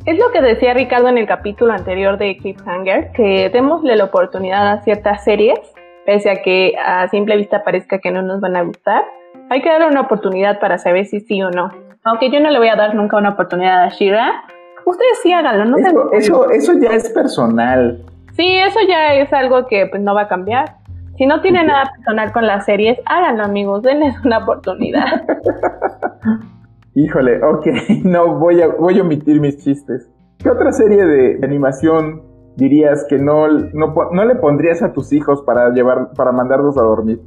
[0.05, 4.71] Es lo que decía Ricardo en el capítulo anterior de Cliffhanger, que démosle la oportunidad
[4.71, 5.59] a ciertas series,
[6.05, 9.03] pese a que a simple vista parezca que no nos van a gustar.
[9.49, 11.69] Hay que darle una oportunidad para saber si sí o no.
[12.03, 14.43] Aunque yo no le voy a dar nunca una oportunidad a Shira,
[14.85, 17.99] ustedes sí háganlo, no eso, eso, eso, ya es personal.
[18.35, 20.77] Sí, eso ya es algo que pues, no va a cambiar.
[21.17, 25.05] Si no tiene nada personal con las series, háganlo amigos, denles una oportunidad.
[26.95, 27.67] Híjole, ok,
[28.03, 30.09] no voy a, voy a omitir mis chistes.
[30.39, 32.23] ¿Qué otra serie de animación
[32.57, 37.21] dirías que no, no, le pondrías a tus hijos para llevar, para mandarlos a dormir?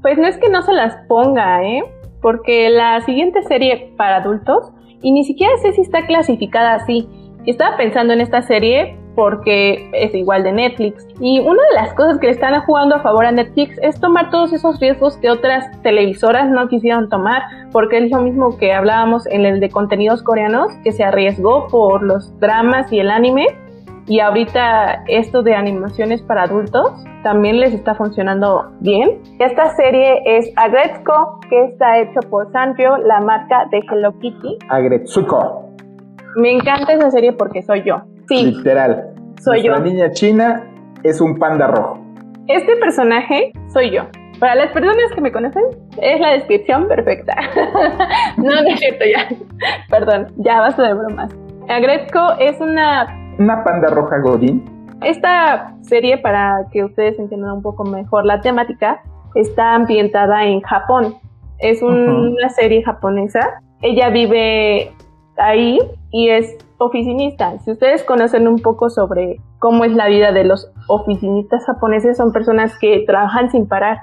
[0.00, 1.84] Pues no es que no se las ponga, ¿eh?
[2.22, 4.72] Porque la siguiente serie para adultos,
[5.02, 7.08] y ni siquiera sé si está clasificada así.
[7.44, 11.06] Estaba pensando en esta serie porque es igual de Netflix.
[11.20, 14.30] Y una de las cosas que le están jugando a favor a Netflix es tomar
[14.30, 19.26] todos esos riesgos que otras televisoras no quisieron tomar, porque es lo mismo que hablábamos
[19.26, 23.46] en el de contenidos coreanos, que se arriesgó por los dramas y el anime.
[24.06, 29.18] Y ahorita esto de animaciones para adultos también les está funcionando bien.
[29.38, 34.58] Esta serie es Agretsuko, que está hecho por Sanrio, la marca de Hello Kitty.
[34.68, 35.70] Agretsuko.
[36.36, 38.02] Me encanta esa serie porque soy yo.
[38.28, 38.46] Sí.
[38.46, 39.14] Literal.
[39.42, 39.72] Soy yo.
[39.72, 40.64] La niña china
[41.02, 41.98] es un panda rojo.
[42.48, 44.04] Este personaje soy yo.
[44.38, 45.62] Para las personas que me conocen,
[46.00, 47.34] es la descripción perfecta.
[48.36, 49.28] no, no es cierto, ya.
[49.88, 51.32] Perdón, ya basta de bromas.
[51.68, 53.06] Agretko es una...
[53.38, 54.64] Una panda roja godín.
[55.02, 59.02] Esta serie, para que ustedes entiendan un poco mejor la temática,
[59.34, 61.16] está ambientada en Japón.
[61.58, 63.60] Es una serie japonesa.
[63.82, 64.92] Ella vive
[65.36, 65.78] ahí
[66.10, 67.58] y es oficinista.
[67.60, 72.32] Si ustedes conocen un poco sobre cómo es la vida de los oficinistas japoneses, son
[72.32, 73.98] personas que trabajan sin parar.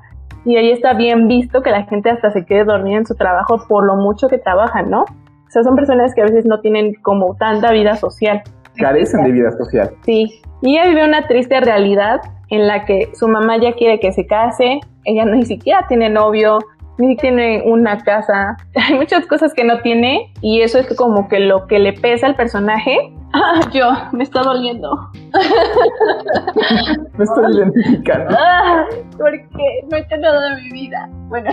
[0.46, 3.60] Y ahí está bien visto que la gente hasta se quede dormida en su trabajo
[3.68, 5.02] por lo mucho que trabajan, ¿no?
[5.04, 8.42] O sea, son personas que a veces no tienen como tanta vida social.
[8.78, 9.92] Carecen de vida social.
[10.04, 10.42] Sí.
[10.62, 14.26] Y ella vive una triste realidad en la que su mamá ya quiere que se
[14.26, 16.60] case, ella ni siquiera tiene novio,
[17.02, 21.40] ni tiene una casa, hay muchas cosas que no tiene y eso es como que
[21.40, 22.98] lo que le pesa al personaje.
[23.34, 25.10] Ah, yo, me está doliendo.
[27.18, 28.36] me estoy identificando.
[28.38, 28.84] Ah,
[29.18, 31.10] porque no he hecho nada de mi vida.
[31.30, 31.50] Bueno,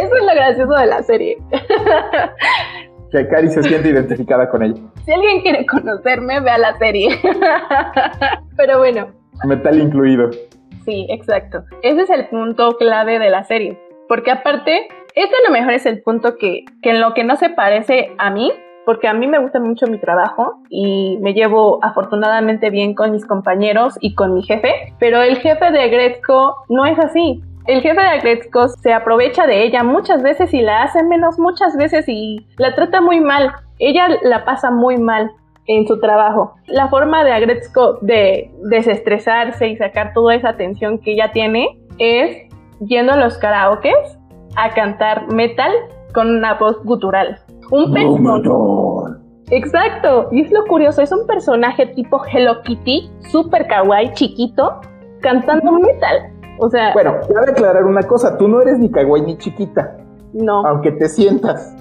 [0.00, 1.38] eso es lo gracioso de la serie.
[3.12, 4.82] que Cari se siente identificada con ella.
[5.04, 7.20] Si alguien quiere conocerme, vea la serie.
[8.56, 9.06] Pero bueno.
[9.44, 10.28] Metal incluido.
[10.84, 11.64] Sí, exacto.
[11.82, 13.78] Ese es el punto clave de la serie.
[14.08, 17.36] Porque aparte, este a lo mejor es el punto que, que en lo que no
[17.36, 18.52] se parece a mí,
[18.84, 23.26] porque a mí me gusta mucho mi trabajo y me llevo afortunadamente bien con mis
[23.26, 27.42] compañeros y con mi jefe, pero el jefe de Gretzko no es así.
[27.66, 31.76] El jefe de Gretzko se aprovecha de ella muchas veces y la hace menos muchas
[31.76, 33.52] veces y la trata muy mal.
[33.78, 35.30] Ella la pasa muy mal
[35.76, 36.54] en su trabajo.
[36.66, 42.48] La forma de Agretzko de desestresarse y sacar toda esa tensión que ella tiene es
[42.80, 44.18] yendo a los karaokes
[44.56, 45.72] a cantar metal
[46.14, 47.38] con una voz gutural.
[47.70, 48.50] Un personaje.
[49.50, 54.80] Exacto, y es lo curioso, es un personaje tipo Hello Kitty, super kawaii, chiquito,
[55.20, 56.32] cantando metal.
[56.58, 56.92] O sea.
[56.94, 59.96] Bueno, quiero aclarar una cosa: tú no eres ni kawaii ni chiquita.
[60.32, 60.64] No.
[60.66, 61.76] Aunque te sientas.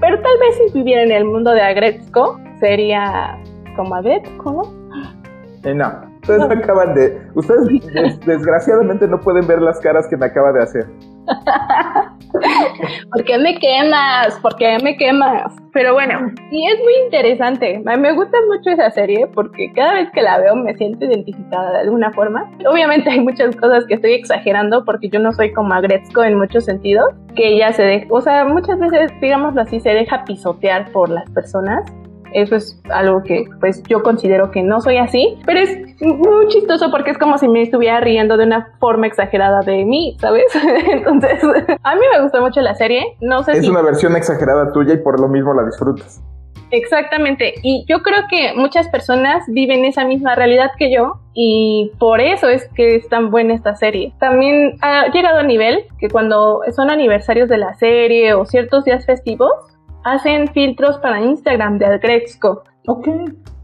[0.00, 3.38] Pero tal vez si viviera en el mundo de Agretzko, sería
[3.76, 4.82] como Agretzko, ¿no?
[5.64, 6.12] Eh, no.
[6.22, 7.20] Ustedes me acaban de.
[7.34, 10.86] Ustedes desgraciadamente no pueden ver las caras que me acaba de hacer.
[13.10, 14.38] ¿Por qué me quemas?
[14.40, 15.54] ¿Por qué me quemas?
[15.72, 17.82] Pero bueno, y es muy interesante.
[17.84, 21.80] Me gusta mucho esa serie porque cada vez que la veo me siento identificada de
[21.80, 22.50] alguna forma.
[22.70, 26.64] Obviamente hay muchas cosas que estoy exagerando porque yo no soy como Agretzko en muchos
[26.64, 31.08] sentidos, que ella se deja, o sea, muchas veces, digámoslo así, se deja pisotear por
[31.08, 31.84] las personas
[32.34, 36.90] eso es algo que pues yo considero que no soy así, pero es muy chistoso
[36.90, 40.44] porque es como si me estuviera riendo de una forma exagerada de mí, ¿sabes?
[40.90, 41.40] Entonces,
[41.82, 44.98] a mí me gustó mucho la serie, no sé es una versión exagerada tuya y
[44.98, 46.22] por lo mismo la disfrutas.
[46.70, 52.22] Exactamente, y yo creo que muchas personas viven esa misma realidad que yo y por
[52.22, 54.14] eso es que es tan buena esta serie.
[54.18, 59.04] También ha llegado a nivel que cuando son aniversarios de la serie o ciertos días
[59.04, 59.52] festivos,
[60.04, 62.62] hacen filtros para Instagram de Agrexco.
[62.86, 63.08] Ok.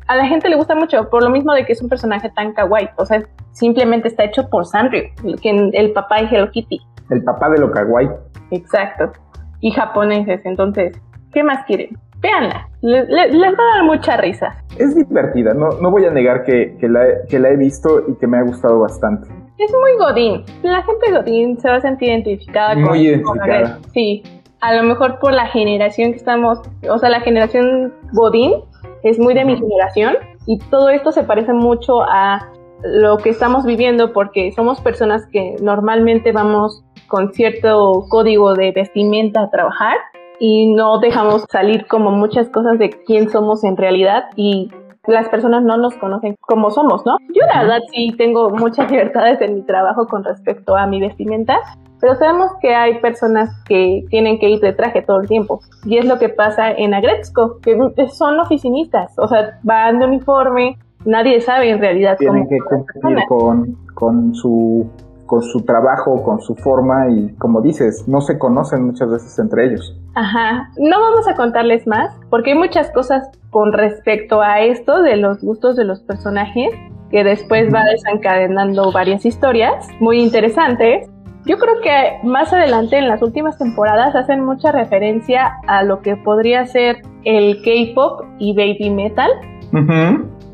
[0.06, 2.54] A la gente le gusta mucho, por lo mismo de que es un personaje tan
[2.54, 2.88] kawaii.
[2.96, 3.22] O sea,
[3.52, 5.04] simplemente está hecho por Sanrio,
[5.42, 6.80] el papá de Hello Kitty.
[7.10, 8.08] El papá de lo kawaii.
[8.50, 9.12] Exacto.
[9.60, 10.96] Y japoneses, entonces,
[11.32, 11.98] ¿qué más quieren?
[12.20, 14.64] Véanla, les, va a dar mucha risa.
[14.76, 18.26] Es divertida, no, no voy a negar que, la, que la he visto y que
[18.26, 19.28] me ha gustado bastante.
[19.58, 20.44] Es muy Godín.
[20.62, 22.84] La gente Godín se va a sentir identificada con.
[22.84, 23.78] Muy identificada.
[23.92, 24.22] sí,
[24.60, 28.54] a lo mejor por la generación que estamos, o sea, la generación Godín
[29.02, 30.16] es muy de mi generación
[30.46, 32.50] y todo esto se parece mucho a
[32.82, 39.42] lo que estamos viviendo porque somos personas que normalmente vamos con cierto código de vestimenta
[39.42, 39.96] a trabajar
[40.40, 44.70] y no dejamos salir como muchas cosas de quién somos en realidad y
[45.06, 47.16] las personas no nos conocen como somos, ¿no?
[47.34, 51.58] Yo la verdad sí tengo muchas libertades en mi trabajo con respecto a mi vestimenta,
[52.00, 55.60] pero sabemos que hay personas que tienen que ir de traje todo el tiempo.
[55.84, 57.76] Y es lo que pasa en Agrexco, que
[58.08, 63.76] son oficinistas, o sea, van de uniforme, nadie sabe en realidad tienen que cumplir con,
[63.94, 64.86] con su
[65.28, 69.66] con su trabajo, con su forma y como dices, no se conocen muchas veces entre
[69.66, 69.94] ellos.
[70.14, 75.18] Ajá, no vamos a contarles más porque hay muchas cosas con respecto a esto de
[75.18, 76.70] los gustos de los personajes
[77.10, 81.08] que después va desencadenando varias historias muy interesantes
[81.48, 86.14] yo creo que más adelante en las últimas temporadas hacen mucha referencia a lo que
[86.16, 89.30] podría ser el K-pop y baby metal.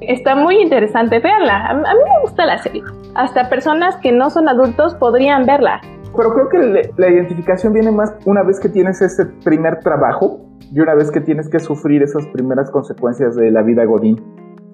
[0.00, 1.66] Está muy interesante, véanla.
[1.66, 2.83] A, mí me gusta la serie.
[3.16, 5.80] Hasta personas que no son adultos podrían verla.
[6.16, 10.78] Pero creo que la identificación viene más una vez que tienes ese primer trabajo y
[10.78, 14.22] una vez que tienes que sufrir esas primeras consecuencias de la vida Godín.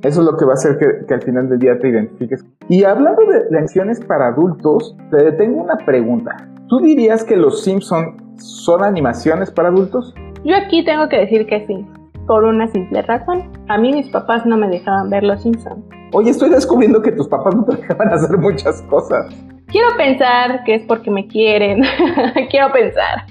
[0.02, 2.42] Eso es lo que va a hacer que, al final del día te identifiques.
[2.68, 6.36] Y hablando de lecciones para adultos, te tengo una pregunta.
[6.68, 10.14] ¿Tú dirías que los Simpsons son animaciones para adultos?
[10.42, 11.86] Yo aquí tengo que decir que sí,
[12.26, 13.50] por una simple razón.
[13.68, 15.84] A mí mis papás no me dejaban ver los Simpsons.
[16.12, 19.26] Oye, estoy descubriendo que tus papás no te dejaban hacer muchas cosas.
[19.66, 21.82] Quiero pensar que es porque me quieren.
[22.50, 23.26] Quiero pensar.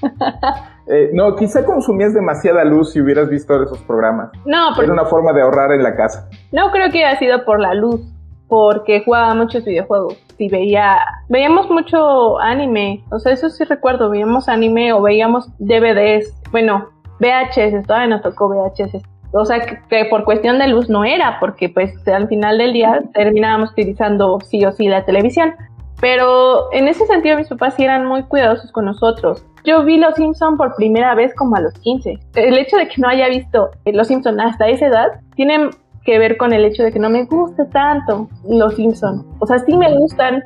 [0.92, 4.32] Eh, no, quizá consumías demasiada luz si hubieras visto esos programas.
[4.46, 4.86] No, porque...
[4.86, 6.28] Era una forma de ahorrar en la casa.
[6.52, 8.02] No creo que haya sido por la luz,
[8.48, 10.18] porque jugaba muchos videojuegos.
[10.40, 10.98] Y veía,
[11.30, 17.86] veíamos mucho anime, o sea, eso sí recuerdo, veíamos anime o veíamos DVDs, bueno, VHS,
[17.86, 19.04] todavía nos tocó VHS.
[19.32, 23.04] O sea, que, por cuestión de luz no era, porque pues al final del día
[23.14, 25.54] terminábamos utilizando sí o sí la televisión.
[26.02, 29.46] Pero en ese sentido mis papás sí eran muy cuidadosos con nosotros.
[29.66, 32.18] Yo vi Los Simpson por primera vez como a los 15.
[32.36, 35.70] El hecho de que no haya visto Los Simpson hasta esa edad tiene
[36.06, 39.26] que ver con el hecho de que no me guste tanto Los Simpson.
[39.40, 40.42] O sea, sí me gustan,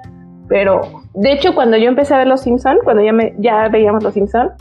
[0.47, 0.81] pero
[1.13, 4.15] de hecho cuando yo empecé a ver Los Simpson, cuando ya, me, ya veíamos Los
[4.15, 4.51] Simpson,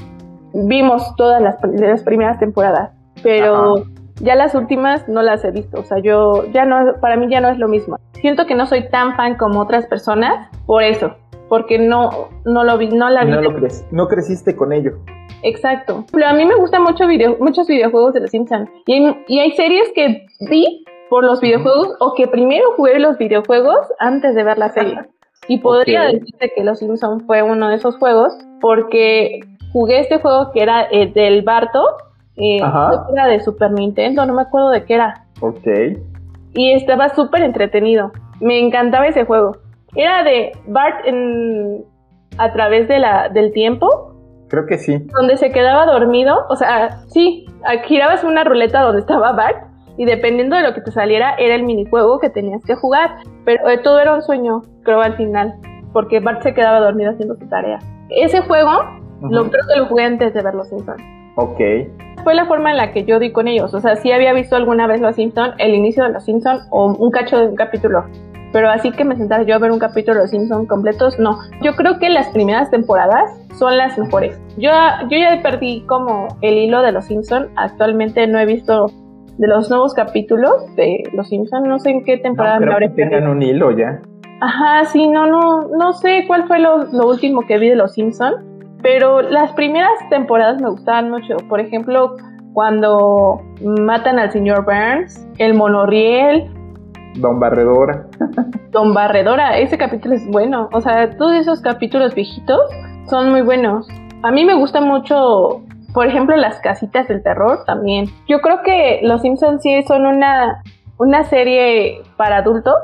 [0.52, 2.90] vimos todas las primeras temporadas,
[3.22, 3.84] pero
[4.20, 5.80] ya las últimas no las he visto.
[5.80, 7.98] O sea, yo ya no, para mí ya no es lo mismo.
[8.20, 11.16] Siento que no soy tan fan como otras personas por eso
[11.52, 13.30] porque no, no lo vi, no la vi.
[13.30, 13.52] No, lo
[13.90, 14.92] no creciste con ello.
[15.42, 16.06] Exacto.
[16.10, 18.70] Pero a mí me gustan mucho video, muchos videojuegos de los Simpsons.
[18.86, 23.18] Y hay, y hay series que vi por los videojuegos o que primero jugué los
[23.18, 24.98] videojuegos antes de ver la serie.
[25.46, 29.40] Y podría decirte que Los Simpsons fue uno de esos juegos porque
[29.74, 31.84] jugué este juego que era eh, del Barto,
[32.36, 32.60] eh,
[33.12, 35.26] era de Super Nintendo, no me acuerdo de qué era.
[35.40, 35.66] Ok.
[36.54, 38.12] Y estaba súper entretenido.
[38.40, 39.56] Me encantaba ese juego.
[39.94, 41.84] Era de Bart en,
[42.38, 44.14] a través de la, del tiempo.
[44.48, 44.98] Creo que sí.
[45.18, 46.46] Donde se quedaba dormido.
[46.48, 47.46] O sea, sí,
[47.84, 49.66] girabas una ruleta donde estaba Bart
[49.96, 53.16] y dependiendo de lo que te saliera era el minijuego que tenías que jugar.
[53.44, 55.54] Pero eh, todo era un sueño, creo, al final.
[55.92, 57.78] Porque Bart se quedaba dormido haciendo su tarea.
[58.10, 58.70] Ese juego,
[59.22, 61.02] lo, creo que lo jugué antes de ver Los Simpsons.
[61.36, 61.60] Ok.
[62.24, 63.74] Fue la forma en la que yo di con ellos.
[63.74, 66.94] O sea, sí había visto alguna vez Los Simpsons, el inicio de Los Simpsons o
[66.94, 68.04] un cacho de un capítulo
[68.52, 71.38] pero así que me sentara yo a ver un capítulo de Los Simpsons completos, no.
[71.62, 74.38] Yo creo que las primeras temporadas son las mejores.
[74.58, 74.70] Yo,
[75.08, 77.48] yo ya perdí como el hilo de Los Simpson.
[77.56, 78.90] Actualmente no he visto
[79.38, 81.64] de los nuevos capítulos de Los Simpson.
[81.64, 84.00] No sé en qué temporada no, me tengan un hilo ya.
[84.40, 87.94] Ajá, sí, no, no, no sé cuál fue lo, lo último que vi de Los
[87.94, 88.34] Simpson,
[88.82, 91.36] pero las primeras temporadas me gustaban mucho.
[91.48, 92.16] Por ejemplo,
[92.52, 96.50] cuando matan al señor Burns, el monorriel.
[97.14, 98.06] Don Barredora.
[98.70, 100.68] Don Barredora, ese capítulo es bueno.
[100.72, 102.60] O sea, todos esos capítulos viejitos
[103.08, 103.86] son muy buenos.
[104.22, 105.62] A mí me gusta mucho,
[105.94, 108.06] por ejemplo, las casitas del terror también.
[108.28, 110.62] Yo creo que Los Simpsons sí son una,
[110.98, 112.74] una serie para adultos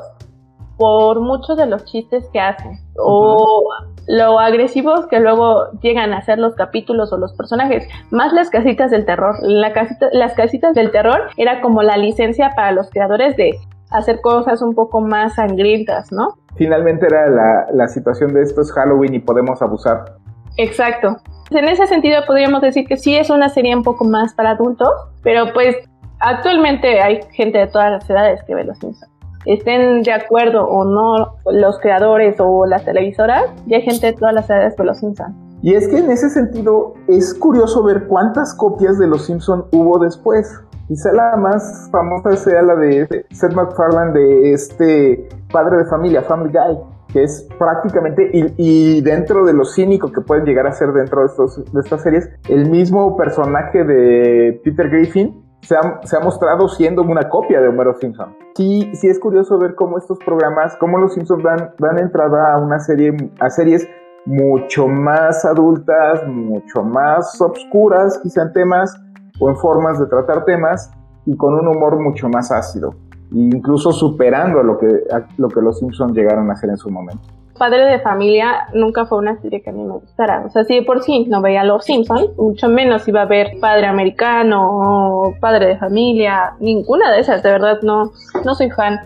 [0.79, 2.79] por muchos de los chistes que hacen.
[2.97, 3.65] O
[4.07, 8.91] lo agresivos que luego llegan a ser los capítulos o los personajes, más las casitas
[8.91, 9.35] del terror.
[9.43, 13.59] La casita, las casitas del terror era como la licencia para los creadores de
[13.91, 16.35] hacer cosas un poco más sangrientas, ¿no?
[16.57, 20.17] Finalmente era la, la situación de esto es Halloween y podemos abusar.
[20.57, 21.17] Exacto.
[21.51, 24.91] En ese sentido podríamos decir que sí es una serie un poco más para adultos,
[25.23, 25.77] pero pues
[26.21, 29.18] actualmente hay gente de todas las edades que ve los Simpsons
[29.49, 34.35] estén de acuerdo o no los creadores o las televisoras, ya hay gente de todas
[34.35, 35.35] las edades que Los Simpson.
[35.63, 39.99] Y es que en ese sentido es curioso ver cuántas copias de Los Simpson hubo
[39.99, 40.61] después.
[40.87, 46.53] Quizá la más famosa sea la de Seth MacFarlane de este padre de familia, Family
[46.53, 46.79] Guy,
[47.13, 51.27] que es prácticamente, y, dentro de lo cínico que pueden llegar a ser dentro de,
[51.27, 57.29] estos, de estas series, el mismo personaje de Peter Griffin se ha, mostrado siendo una
[57.29, 58.35] copia de Homero Simpson.
[58.55, 62.79] Sí, sí es curioso ver cómo estos programas, cómo los Simpsons dan, entrada a una
[62.79, 63.89] serie, a series
[64.25, 68.99] mucho más adultas, mucho más obscuras, quizá en temas
[69.41, 70.91] o en formas de tratar temas
[71.27, 72.95] y con un humor mucho más ácido,
[73.31, 75.05] incluso superando lo que,
[75.37, 77.38] lo que los Simpsons llegaron a hacer en su momento.
[77.59, 80.45] Padre de Familia nunca fue una serie que a mí me gustara.
[80.47, 83.59] O sea, si de por sí no veía Los Simpsons, mucho menos iba a ver
[83.61, 86.55] Padre Americano o Padre de Familia.
[86.61, 88.13] Ninguna de esas, de verdad, no,
[88.45, 89.01] no soy fan.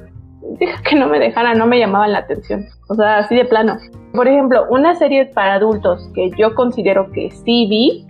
[0.58, 2.64] Dijo que no me dejara, no me llamaban la atención.
[2.88, 3.76] O sea, así de plano.
[4.12, 8.06] Por ejemplo, una serie para adultos que yo considero que sí vi,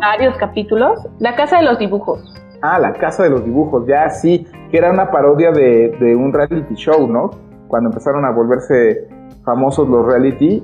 [0.00, 2.20] varios capítulos, La Casa de los Dibujos.
[2.62, 6.32] Ah, La Casa de los Dibujos, ya sí, que era una parodia de, de un
[6.32, 7.30] reality show, ¿no?
[7.68, 9.08] Cuando empezaron a volverse
[9.50, 10.62] famosos los reality,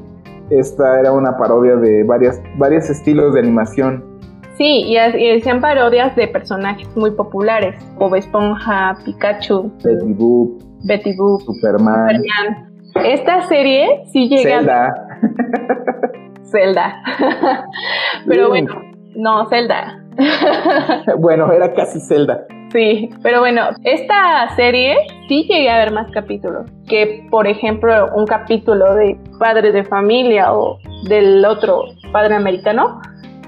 [0.50, 4.04] esta era una parodia de varias, varios estilos de animación.
[4.56, 11.42] Sí, y, hacían parodias de personajes muy populares, Bob Esponja, Pikachu, Betty Boop, Betty Boop,
[11.42, 12.22] Superman.
[13.04, 14.94] Esta serie sí llega Zelda.
[16.44, 17.02] Zelda.
[18.26, 18.72] Pero bueno,
[19.16, 20.00] no, Zelda.
[21.18, 22.46] bueno, era casi Zelda.
[22.76, 28.26] Sí, pero bueno, esta serie sí llegué a ver más capítulos que, por ejemplo, un
[28.26, 30.76] capítulo de Padre de Familia o
[31.08, 33.00] del otro Padre Americano.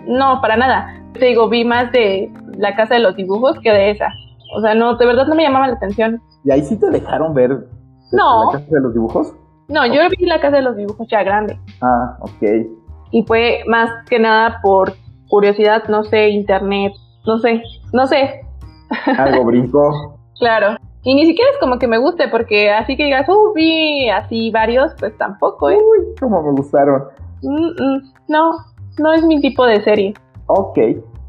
[0.07, 0.95] No, para nada.
[1.13, 4.09] Te digo, vi más de La Casa de los Dibujos que de esa.
[4.57, 6.23] O sea, no, de verdad no me llamaba la atención.
[6.45, 7.51] ¿Y ahí sí te dejaron ver
[8.13, 8.47] no.
[8.47, 9.35] La Casa de los Dibujos?
[9.69, 11.59] No, yo vi La Casa de los Dibujos ya grande.
[11.83, 12.67] Ah, ok.
[13.11, 14.95] Y fue más que nada por
[15.29, 16.95] curiosidad, no sé, internet,
[17.27, 17.63] no sé,
[17.93, 18.48] no sé,
[19.19, 20.19] algo brinco.
[20.39, 20.77] claro.
[21.05, 24.51] Y ni siquiera es como que me guste, porque así que digas, uh, vi así
[24.51, 25.77] varios, pues tampoco, ¿eh?
[25.77, 27.05] Uy, cómo me gustaron.
[28.29, 28.51] no,
[28.99, 30.15] no es mi tipo de serie.
[30.47, 30.79] Ok,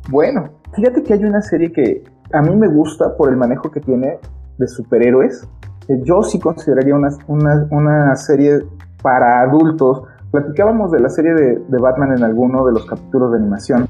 [0.09, 3.79] bueno, fíjate que hay una serie que a mí me gusta por el manejo que
[3.79, 4.19] tiene
[4.57, 5.47] de superhéroes.
[6.03, 8.61] Yo sí consideraría una, una, serie
[9.01, 10.03] para adultos.
[10.31, 13.87] Platicábamos de la serie de, de Batman en alguno de los capítulos de animación.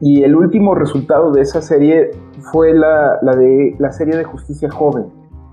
[0.00, 2.10] Y el último resultado de esa serie
[2.52, 5.06] fue la, de la serie de Justicia Joven,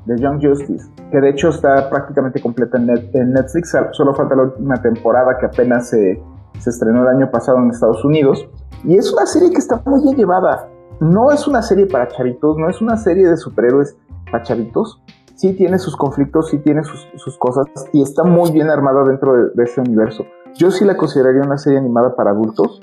[0.06, 4.76] de Young Justice, que de hecho está prácticamente completa en, Netflix, solo falta la última
[4.76, 6.22] temporada que apenas se,
[6.60, 8.48] se estrenó el año pasado en Estados Unidos.
[8.84, 10.68] Y es una serie que está muy bien llevada.
[11.00, 13.98] No es una serie para chavitos, no es una serie de superhéroes
[14.32, 15.02] para chavitos.
[15.36, 19.34] Sí tiene sus conflictos, sí tiene sus, sus cosas y está muy bien armada dentro
[19.34, 20.24] de, de ese universo.
[20.54, 22.80] Yo sí la consideraría una serie animada para adultos,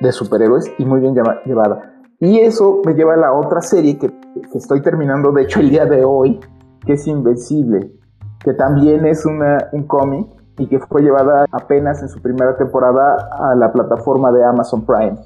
[0.00, 1.98] de superhéroes y muy bien llevada.
[2.20, 4.12] Y eso me lleva a la otra serie que,
[4.54, 6.40] estoy terminando, de hecho, el día de hoy,
[6.84, 7.92] que es Invencible,
[8.40, 10.26] que también es una, un cómic
[10.58, 15.16] y que fue llevada apenas en su primera temporada a la plataforma de Amazon Prime.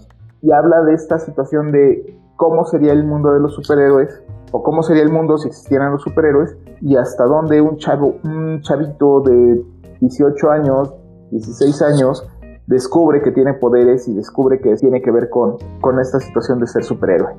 [0.42, 4.82] Y habla de esta situación de cómo sería el mundo de los superhéroes o cómo
[4.82, 9.64] sería el mundo si existieran los superhéroes y hasta dónde un chavo, un chavito de
[10.00, 10.94] 18 años,
[11.30, 12.28] 16 años
[12.66, 16.66] descubre que tiene poderes y descubre que tiene que ver con, con esta situación de
[16.66, 17.34] ser superhéroe.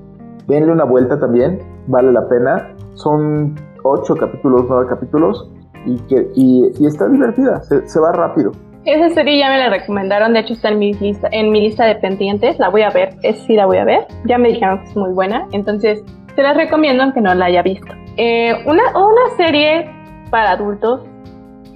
[0.47, 2.75] Denle una vuelta también, vale la pena.
[2.95, 5.49] Son ocho capítulos, nueve capítulos
[5.85, 8.51] y, que, y, está divertida, se, va rápido.
[8.85, 11.85] Esa serie ya me la recomendaron, de hecho está en mi lista, en mi lista
[11.85, 14.79] de pendientes, la voy a ver, es sí la voy a ver, ya me dijeron
[14.79, 16.03] que es muy buena, entonces
[16.35, 17.87] te la recomiendo aunque no la haya visto.
[18.17, 19.89] Eh, una, una serie
[20.29, 21.01] para adultos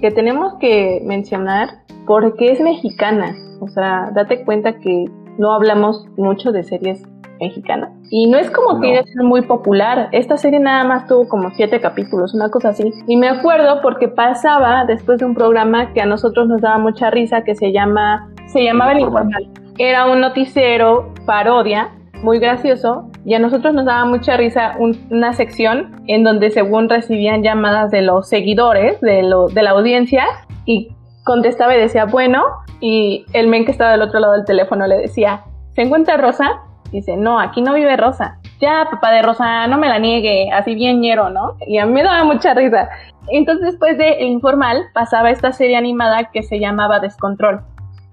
[0.00, 1.77] que tenemos que mencionar
[2.08, 5.04] porque es mexicana, o sea, date cuenta que
[5.36, 7.02] no hablamos mucho de series
[7.38, 7.90] mexicanas.
[8.10, 10.08] Y no es como que iba muy popular.
[10.12, 12.90] Esta serie nada más tuvo como siete capítulos, una cosa así.
[13.06, 17.10] Y me acuerdo porque pasaba después de un programa que a nosotros nos daba mucha
[17.10, 19.50] risa que se llama, se llamaba El Informal.
[19.76, 21.90] Era un noticiero parodia
[22.22, 27.42] muy gracioso y a nosotros nos daba mucha risa una sección en donde según recibían
[27.42, 30.24] llamadas de los seguidores de, lo, de la audiencia
[30.64, 30.88] y
[31.28, 32.42] contestaba y decía bueno
[32.80, 35.42] y el men que estaba del otro lado del teléfono le decía
[35.74, 36.62] ¿se encuentra Rosa?
[36.90, 38.38] Dice, no, aquí no vive Rosa.
[38.60, 41.56] Ya, papá de Rosa, no me la niegue, así bien ñero, ¿no?
[41.68, 42.88] Y a mí me daba mucha risa.
[43.28, 47.60] Entonces, después de Informal, pasaba esta serie animada que se llamaba Descontrol,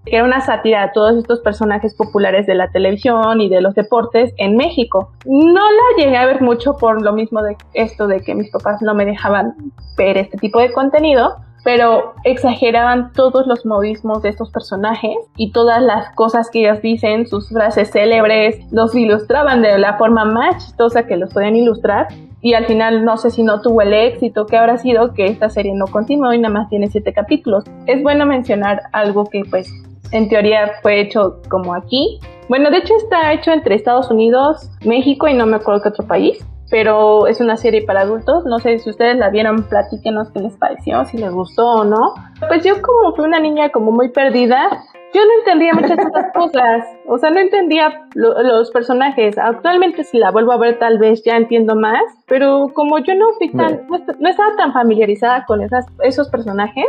[0.05, 3.73] que era una sátira a todos estos personajes populares de la televisión y de los
[3.73, 5.09] deportes en México.
[5.25, 8.79] No la llegué a ver mucho por lo mismo de esto de que mis papás
[8.83, 9.55] no me dejaban
[9.97, 15.81] ver este tipo de contenido, pero exageraban todos los modismos de estos personajes y todas
[15.81, 21.07] las cosas que ellos dicen, sus frases célebres, los ilustraban de la forma más chistosa
[21.07, 22.07] que los podían ilustrar.
[22.39, 25.49] Y al final no sé si no tuvo el éxito que habrá sido que esta
[25.49, 27.63] serie no continuó y nada más tiene siete capítulos.
[27.87, 29.67] Es bueno mencionar algo que pues
[30.11, 32.19] en teoría fue hecho como aquí.
[32.47, 36.05] Bueno, de hecho está hecho entre Estados Unidos, México y no me acuerdo qué otro
[36.05, 38.45] país pero es una serie para adultos.
[38.45, 42.13] No sé si ustedes la vieron, platíquenos qué les pareció, si les gustó o no.
[42.47, 44.69] Pues yo como fui una niña como muy perdida,
[45.13, 49.37] yo no entendía muchas de cosas, o sea, no entendía los personajes.
[49.37, 53.27] Actualmente si la vuelvo a ver tal vez ya entiendo más, pero como yo no
[53.37, 56.87] fui tan, no, estaba tan familiarizada con esas, esos personajes,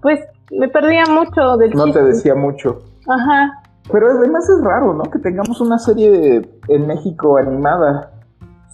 [0.00, 0.20] pues
[0.50, 2.78] me perdía mucho del No te decía mucho.
[3.08, 3.62] Ajá.
[3.92, 5.04] Pero además es raro, ¿no?
[5.04, 8.10] Que tengamos una serie en México animada.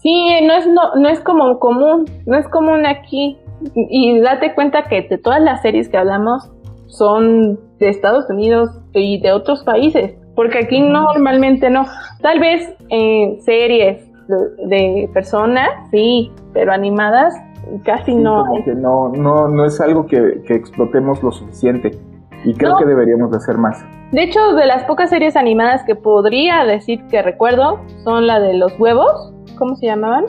[0.02, 3.38] Sí, no es, no, no es como común, no es común aquí.
[3.74, 6.50] Y date cuenta que de todas las series que hablamos
[6.88, 11.86] son de Estados Unidos y de otros países, porque aquí normalmente no.
[12.20, 14.10] Tal vez en series
[14.68, 17.34] de, personas, sí, pero animadas
[17.84, 18.44] casi no.
[18.76, 21.92] no, no, no es algo que, explotemos lo suficiente
[22.44, 23.84] y creo que deberíamos de hacer más.
[24.10, 28.54] De hecho, de las pocas series animadas que podría decir que recuerdo son la de
[28.54, 29.32] los huevos,
[29.62, 30.24] ¿cómo se llamaban?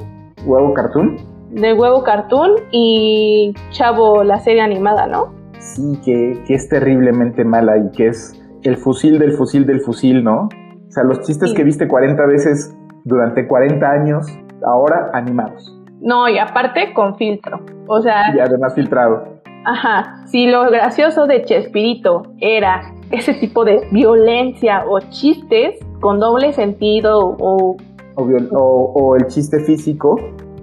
[0.46, 1.18] Huevo Cartoon.
[1.50, 5.34] De Huevo Cartoon y Chavo, la serie animada, ¿no?
[5.58, 10.50] Sí, que, es terriblemente mala y que es el fusil del fusil del fusil, ¿no?
[10.88, 14.28] O sea, los chistes que viste 40 veces durante 40 años,
[14.68, 15.76] ahora animados.
[16.00, 17.60] No, y aparte con filtro.
[17.88, 18.36] O sea.
[18.36, 19.40] Y además filtrado.
[19.66, 20.28] Ajá.
[20.28, 27.36] Si lo gracioso de Chespirito era ese tipo de violencia o chistes con doble sentido
[27.40, 27.78] o
[28.16, 30.20] o, el chiste físico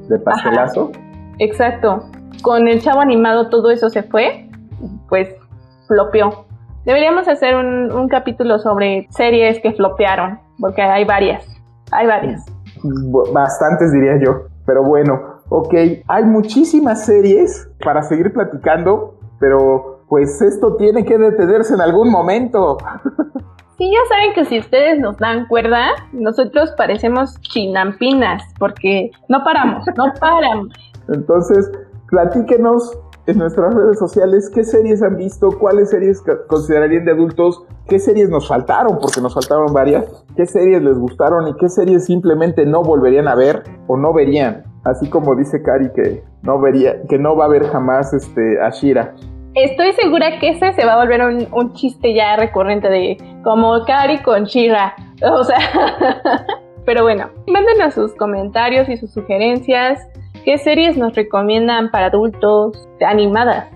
[0.08, 0.90] de pastelazo.
[1.38, 2.04] exacto.
[2.42, 4.48] Con el chavo animado todo eso se fue,
[5.08, 5.28] pues
[5.86, 6.46] flopeó.
[6.84, 11.46] Deberíamos hacer un, capítulo sobre series que flopearon, porque hay varias,
[11.92, 12.44] hay varias.
[13.32, 15.20] Bastantes diría yo, pero bueno,
[15.50, 15.74] ok,
[16.06, 22.78] hay muchísimas series para seguir platicando, pero pues esto tiene que detenerse en algún momento.
[23.80, 29.86] Sí, ya saben que si ustedes nos dan cuerda, nosotros parecemos chinampinas, porque no paramos,
[29.96, 30.68] no paramos.
[31.08, 31.72] Entonces,
[32.10, 37.98] platíquenos en nuestras redes sociales qué series han visto, cuáles series considerarían de adultos, qué
[37.98, 40.04] series nos faltaron, porque nos faltaron varias,
[40.36, 44.64] qué series les gustaron y qué series simplemente no volverían a ver o no verían.
[44.84, 49.14] Así como dice Cari que no vería, que no va a ver jamás este Ashira.
[49.54, 54.18] Estoy segura que ese se va a volver un, chiste ya recurrente de como Cari
[54.18, 54.94] con Shira.
[55.22, 55.58] O sea,
[56.86, 60.08] pero bueno, mándenos sus comentarios y sus sugerencias.
[60.46, 63.70] ¿Qué series nos recomiendan para adultos, animadas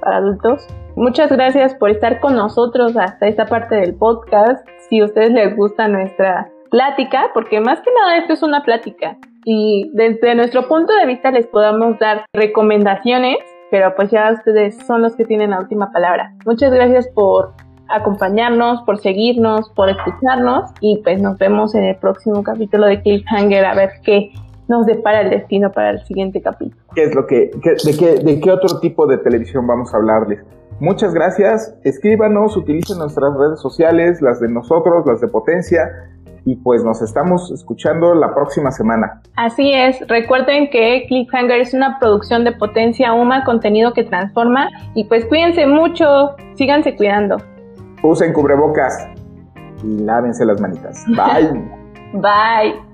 [0.00, 0.64] para adultos?
[0.94, 4.64] Muchas gracias por estar con nosotros hasta esta parte del podcast.
[4.88, 9.16] Si a ustedes les gusta nuestra plática, porque más que nada esto es una plática
[9.44, 13.38] y desde nuestro punto de vista les podamos dar recomendaciones
[13.70, 16.32] pero pues ya ustedes son los que tienen la última palabra.
[16.44, 17.54] Muchas gracias por
[17.88, 23.64] acompañarnos, por seguirnos, por escucharnos y pues nos vemos en el próximo capítulo de Cliffhanger
[23.64, 24.30] a ver qué
[24.68, 26.76] nos depara el destino para el siguiente capítulo.
[26.94, 27.50] ¿Qué es lo que,
[27.84, 30.40] de, qué, de qué otro tipo de televisión vamos a hablarles?
[30.80, 31.74] Muchas gracias.
[31.82, 35.90] Escríbanos, utilicen nuestras redes sociales, las de nosotros, las de Potencia.
[36.44, 39.20] Y pues nos estamos escuchando la próxima semana.
[39.36, 39.98] Así es.
[40.06, 44.68] Recuerden que Cliffhanger es una producción de Potencia Uma, contenido que transforma.
[44.94, 46.36] Y pues cuídense mucho.
[46.54, 47.38] Síganse cuidando.
[48.02, 49.08] Usen cubrebocas
[49.82, 51.04] y lávense las manitas.
[51.08, 51.50] Bye.
[52.12, 52.87] Bye.